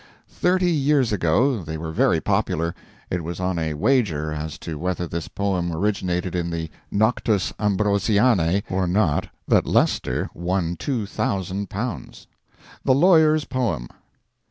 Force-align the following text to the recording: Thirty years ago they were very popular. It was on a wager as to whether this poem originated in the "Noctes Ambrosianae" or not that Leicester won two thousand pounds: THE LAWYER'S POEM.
Thirty 0.29 0.71
years 0.71 1.11
ago 1.13 1.59
they 1.61 1.77
were 1.77 1.91
very 1.91 2.19
popular. 2.19 2.73
It 3.11 3.23
was 3.23 3.39
on 3.39 3.59
a 3.59 3.75
wager 3.75 4.31
as 4.33 4.57
to 4.57 4.79
whether 4.79 5.05
this 5.05 5.27
poem 5.27 5.71
originated 5.71 6.33
in 6.33 6.49
the 6.49 6.71
"Noctes 6.89 7.53
Ambrosianae" 7.59 8.63
or 8.71 8.87
not 8.87 9.29
that 9.47 9.67
Leicester 9.67 10.27
won 10.33 10.75
two 10.75 11.05
thousand 11.05 11.69
pounds: 11.69 12.25
THE 12.83 12.95
LAWYER'S 12.95 13.45
POEM. 13.45 13.89